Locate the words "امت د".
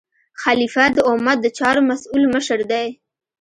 1.11-1.47